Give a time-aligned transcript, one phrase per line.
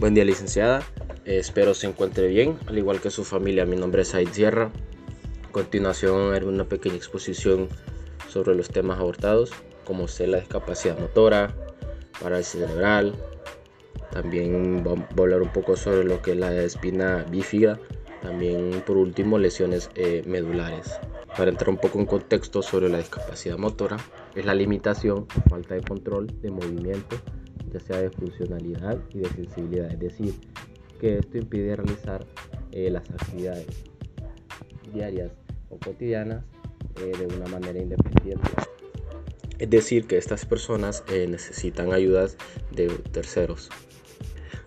[0.00, 0.82] Buen día licenciada,
[1.26, 3.66] espero se encuentre bien, al igual que su familia.
[3.66, 4.70] Mi nombre es Aid Sierra.
[5.46, 7.68] A continuación haré una pequeña exposición
[8.26, 9.50] sobre los temas abortados,
[9.84, 11.54] como ser la discapacidad motora,
[12.18, 13.14] parálisis cerebral.
[14.10, 17.78] También voy a hablar un poco sobre lo que es la espina bífida.
[18.22, 20.98] También por último lesiones eh, medulares.
[21.36, 23.98] Para entrar un poco en contexto sobre la discapacidad motora,
[24.34, 27.16] es la limitación falta de control de movimiento
[27.72, 30.34] ya sea de funcionalidad y de sensibilidad, es decir,
[31.00, 32.26] que esto impide realizar
[32.72, 33.66] eh, las actividades
[34.92, 35.32] diarias
[35.70, 36.44] o cotidianas
[36.96, 38.48] eh, de una manera independiente.
[39.58, 42.36] Es decir, que estas personas eh, necesitan ayudas
[42.72, 43.70] de terceros.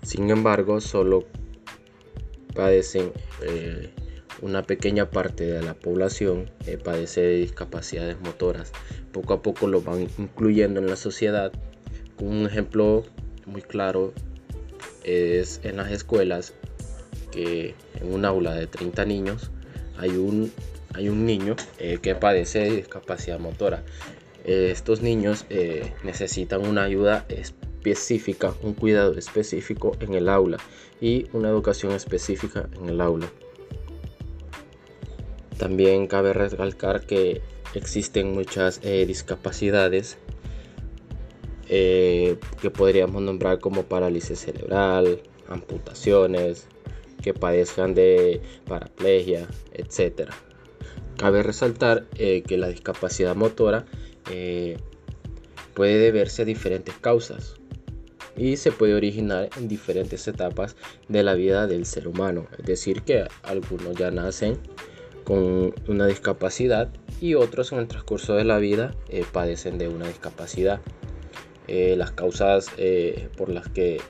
[0.02, 1.26] Sin embargo, solo
[2.54, 3.12] padecen
[4.42, 6.52] una pequeña parte de la población
[6.84, 8.72] padece de discapacidades motoras.
[9.12, 11.52] Poco a poco lo van incluyendo en la sociedad
[12.24, 13.04] un ejemplo
[13.46, 14.14] muy claro
[15.04, 16.54] es en las escuelas
[17.32, 19.52] que en un aula de 30 niños
[19.98, 20.52] hay un,
[20.94, 23.84] hay un niño eh, que padece de discapacidad motora.
[24.46, 30.58] Eh, estos niños eh, necesitan una ayuda específica, un cuidado específico en el aula
[31.02, 33.28] y una educación específica en el aula.
[35.58, 37.42] También cabe recalcar que
[37.74, 40.18] existen muchas discapacidades
[41.76, 46.68] eh, que podríamos nombrar como parálisis cerebral, amputaciones,
[47.24, 50.30] que padezcan de paraplegia, etc.
[51.18, 53.86] Cabe resaltar eh, que la discapacidad motora
[54.30, 54.78] eh,
[55.74, 57.56] puede deberse a diferentes causas
[58.38, 60.76] y se puede originar en diferentes etapas
[61.08, 62.46] de la vida del ser humano.
[62.60, 64.60] Es decir, que algunos ya nacen
[65.24, 68.94] con una discapacidad y otros en el transcurso de la vida
[69.32, 70.80] padecen de una discapacidad.
[71.68, 74.02] Eh, las causas eh, por las que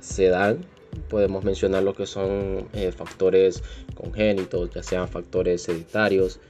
[0.00, 0.64] se dan.
[1.08, 3.62] Podemos mencionar lo que son eh, factores
[3.94, 6.40] congénitos, ya sean factores hereditarios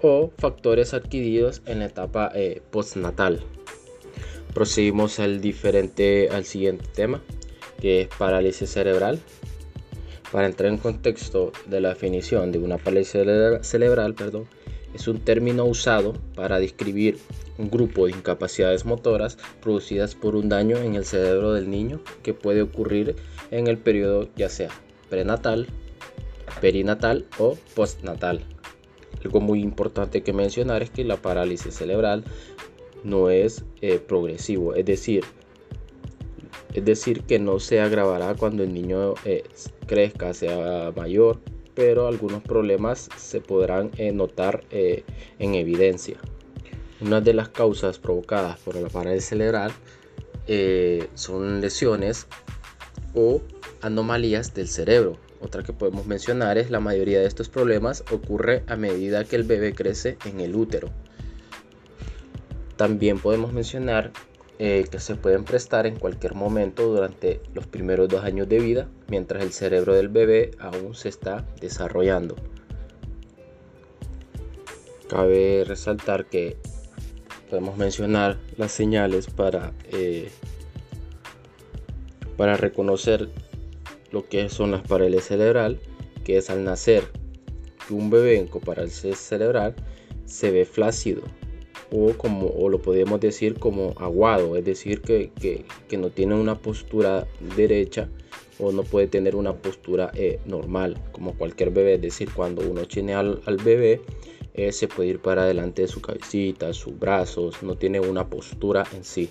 [0.00, 2.32] o factores adquiridos en la etapa
[2.70, 3.40] postnatal.
[4.54, 7.22] Proseguimos al, diferente, al siguiente tema,
[7.80, 9.18] que es parálisis cerebral.
[10.32, 13.22] Para entrar en contexto de la definición de una parálisis
[13.62, 14.46] cerebral, perdón,
[14.98, 17.18] es un término usado para describir
[17.56, 22.34] un grupo de incapacidades motoras producidas por un daño en el cerebro del niño que
[22.34, 23.14] puede ocurrir
[23.52, 24.70] en el periodo ya sea
[25.08, 25.68] prenatal,
[26.60, 28.40] perinatal o postnatal.
[29.24, 32.24] Algo muy importante que mencionar es que la parálisis cerebral
[33.04, 35.22] no es eh, progresivo, es decir,
[36.74, 39.44] es decir que no se agravará cuando el niño eh,
[39.86, 41.38] crezca, sea mayor,
[41.78, 46.16] pero algunos problemas se podrán eh, notar en evidencia.
[47.00, 49.70] Una de las causas provocadas por la parálisis cerebral
[50.48, 52.26] eh, son lesiones
[53.14, 53.40] o
[53.80, 55.18] anomalías del cerebro.
[55.40, 59.44] Otra que podemos mencionar es la mayoría de estos problemas ocurre a medida que el
[59.44, 60.88] bebé crece en el útero.
[62.76, 64.10] También podemos mencionar
[64.60, 68.88] eh, que se pueden prestar en cualquier momento durante los primeros dos años de vida,
[69.06, 72.34] mientras el cerebro del bebé aún se está desarrollando.
[75.08, 76.56] Cabe resaltar que
[77.48, 80.28] podemos mencionar las señales para, eh,
[82.36, 83.28] para reconocer
[84.10, 85.78] lo que son las parálisis cerebral,
[86.24, 87.04] que es al nacer
[87.86, 89.76] que un bebé con parálisis cerebral
[90.26, 91.22] se ve flácido
[91.90, 95.64] o, como, o lo podemos decir como aguado, es decir, que,
[95.96, 97.26] no tiene una postura
[97.56, 98.08] derecha
[98.58, 102.82] o no puede tener una postura eh, normal como cualquier bebé, es decir, cuando uno
[102.86, 104.00] tiene al, bebé
[104.70, 109.04] se puede ir para adelante de su cabecita, sus brazos, no tiene una postura en
[109.04, 109.30] sí.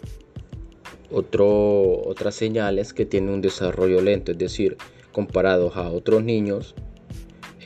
[1.11, 4.77] Otro, otra señal es que tiene un desarrollo lento, es decir,
[5.11, 6.75] comparados a otros niños,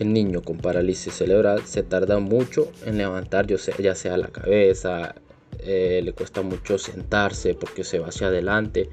[0.01, 5.13] el niño con parálisis cerebral se tarda mucho en levantar ya sea la cabeza,
[5.59, 8.89] eh, le cuesta mucho sentarse porque se va hacia adelante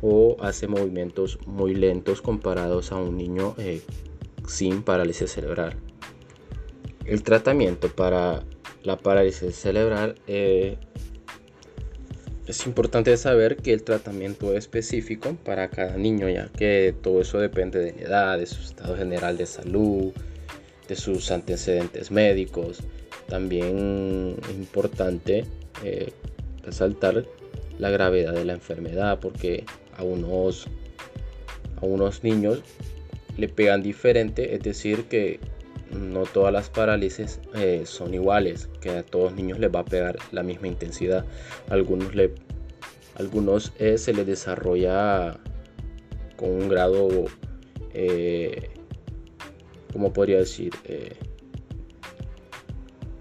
[0.00, 3.82] o hace movimientos muy lentos comparados a un niño eh,
[4.46, 5.76] sin parálisis cerebral.
[7.04, 8.42] El tratamiento para
[8.84, 10.78] la parálisis cerebral eh,
[12.46, 17.38] es importante saber que el tratamiento es específico para cada niño, ya que todo eso
[17.38, 20.12] depende de la edad, de su estado general de salud,
[20.88, 22.80] de sus antecedentes médicos.
[23.28, 25.44] También es importante
[25.84, 26.12] eh,
[26.64, 27.26] resaltar
[27.78, 29.64] la gravedad de la enfermedad, porque
[29.96, 30.66] a unos,
[31.80, 32.62] a unos niños
[33.36, 35.38] le pegan diferente, es decir, que
[35.92, 39.84] no todas las parálisis eh, son iguales, que a todos los niños les va a
[39.84, 41.24] pegar la misma intensidad.
[41.68, 42.32] Algunos, le,
[43.14, 45.38] algunos eh, se les desarrolla
[46.36, 47.26] con un grado,
[49.98, 50.72] ¿cómo podría decir?
[50.84, 51.16] Eh,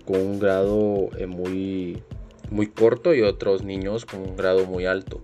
[0.06, 2.04] con un grado eh, muy,
[2.52, 5.20] muy corto y otros niños con un grado muy alto.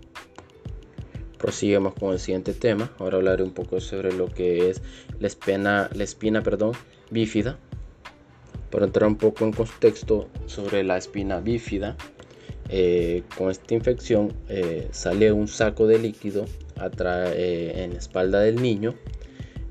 [1.38, 2.92] Prosiguemos con el siguiente tema.
[2.98, 4.82] Ahora hablaré un poco sobre lo que es
[5.20, 6.72] la espina, la espina perdón,
[7.12, 7.60] bífida.
[8.72, 11.96] Para entrar un poco en contexto sobre la espina bífida,
[12.70, 16.46] eh, con esta infección eh, sale un saco de líquido
[16.76, 18.96] en la espalda del niño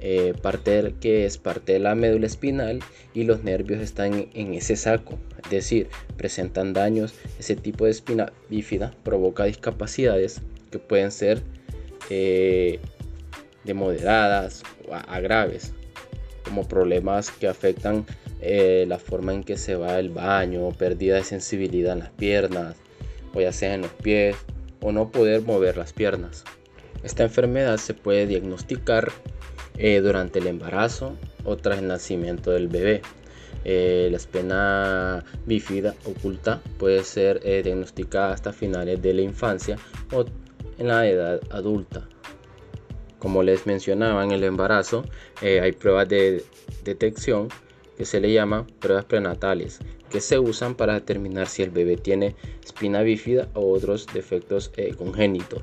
[0.04, 2.80] eh, parte que es parte de la médula espinal
[3.14, 7.14] y los nervios están en ese saco, es decir, presentan daños.
[7.38, 10.40] Ese tipo de espina bífida provoca discapacidades
[10.72, 11.44] que pueden ser
[12.10, 12.80] eh,
[13.62, 15.72] de moderadas a, graves,
[16.44, 18.04] como problemas que afectan
[18.40, 22.74] eh, la forma en que se va el baño, pérdida de sensibilidad en las piernas,
[23.34, 24.34] o ya sea en los pies,
[24.80, 26.42] o no poder mover las piernas.
[27.04, 29.12] Esta enfermedad se puede diagnosticar
[29.78, 33.02] eh, durante el embarazo o tras el nacimiento del bebé.
[33.64, 39.76] Eh, la espina bífida oculta puede ser eh, diagnosticada hasta finales de la infancia
[40.12, 40.24] o
[40.78, 42.08] en la edad adulta.
[43.18, 45.04] Como les mencionaba en el embarazo,
[45.40, 46.44] hay pruebas de
[46.82, 47.48] detección
[47.96, 49.78] que se le llaman pruebas prenatales,
[50.10, 52.34] que se usan para determinar si el bebé tiene
[52.64, 55.62] espina bífida o otros defectos congénitos.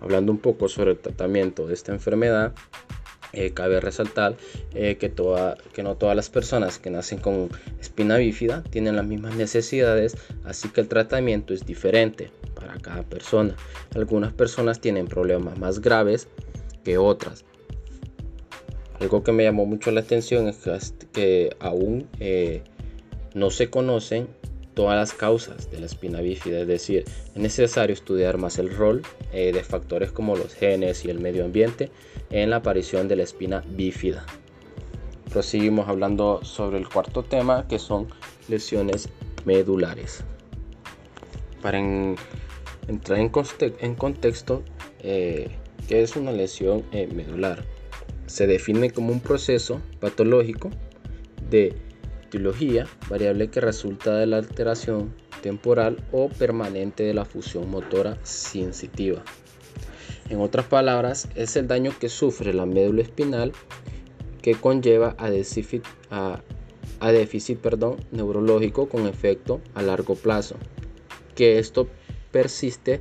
[0.00, 2.54] Hablando un poco sobre el tratamiento de esta enfermedad,
[3.32, 4.36] eh, cabe resaltar
[4.74, 5.12] eh, que,
[5.72, 7.48] que no todas las personas que nacen con
[7.80, 13.54] espina bífida tienen las mismas necesidades, así que el tratamiento es diferente para cada persona.
[13.94, 16.26] Algunas personas tienen problemas más graves
[16.82, 17.44] que otras.
[19.00, 20.58] Algo que me llamó mucho la atención es
[21.12, 22.62] que, aún eh,
[23.34, 24.28] no se conocen
[24.74, 29.02] todas las causas de la espina bífida, es decir, es necesario estudiar más el rol
[29.32, 31.90] eh, de factores como los genes y el medio ambiente
[32.30, 34.24] en la aparición de la espina bífida.
[35.30, 38.08] Proseguimos hablando sobre el cuarto tema que son
[38.48, 39.08] lesiones
[39.44, 40.24] medulares.
[41.62, 44.62] Para entrar en, contexto,
[45.02, 45.50] eh,
[45.88, 47.64] ¿qué es una lesión eh, medular?
[48.26, 50.70] Se define como un proceso patológico
[51.50, 51.76] de
[53.08, 59.22] variable que resulta de la alteración temporal o permanente de la fusión motora sensitiva.
[60.28, 63.52] En otras palabras, es el daño que sufre la médula espinal
[64.42, 65.82] que conlleva a déficit,
[67.58, 70.56] perdón, neurológico con efecto a largo plazo,
[71.34, 71.88] que esto
[72.30, 73.00] persiste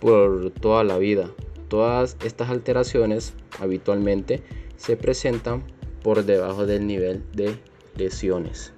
[0.00, 1.30] por toda la vida.
[1.68, 4.42] Todas estas alteraciones habitualmente
[4.76, 5.64] se presentan
[6.02, 7.56] por debajo del nivel de
[7.96, 8.72] lesiones.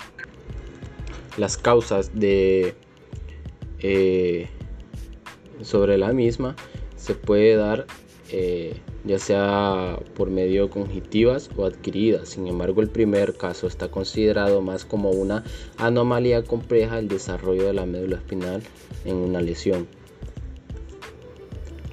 [1.37, 2.75] Las causas de
[3.81, 4.49] eh,
[5.63, 6.57] sobre la misma
[6.97, 7.87] se puede dar
[8.33, 12.31] eh, ya sea por medio conjuntivas o adquiridas.
[12.31, 15.45] Sin embargo, el primer caso está considerado más como una
[15.79, 18.62] anomalía compleja del desarrollo de la médula espinal
[19.05, 19.87] en una lesión.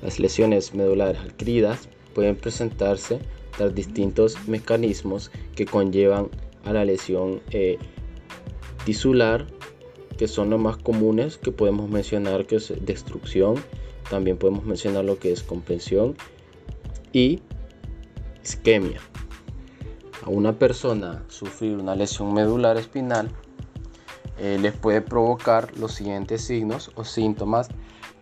[0.02, 3.20] Las lesiones medulares adquiridas pueden presentarse
[3.56, 6.30] tras distintos mecanismos que conllevan
[6.64, 7.78] a la lesión eh,
[8.86, 9.48] tisular,
[10.18, 13.56] que son los más comunes que podemos mencionar, que es destrucción.
[14.10, 16.16] También podemos mencionar lo que es comprensión
[17.12, 17.42] y
[18.44, 19.00] isquemia.
[20.24, 23.30] A una persona sufrir una lesión medular espinal
[24.40, 27.70] eh, les puede provocar los siguientes signos o síntomas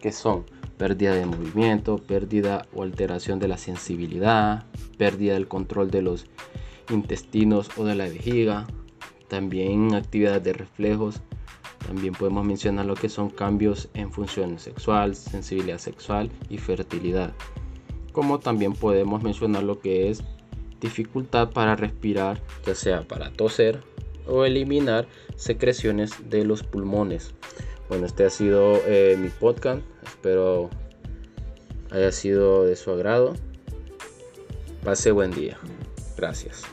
[0.01, 0.45] que son
[0.77, 4.65] pérdida de movimiento, pérdida o alteración de la sensibilidad,
[4.97, 6.25] pérdida del control de los
[6.91, 8.67] intestinos o de la vejiga,
[9.27, 11.21] también actividades de reflejos,
[11.85, 17.33] también podemos mencionar lo que son cambios en función sexual, sensibilidad sexual y fertilidad.
[18.11, 20.23] Como también podemos mencionar lo que es
[20.79, 23.81] dificultad para respirar, ya sea para toser
[24.27, 27.33] o eliminar secreciones de los pulmones.
[27.89, 29.81] Bueno, este ha sido eh, mi podcast.
[30.03, 30.69] Espero
[31.91, 33.33] haya sido de su agrado.
[34.83, 35.57] Pase buen día.
[36.17, 36.63] Gracias.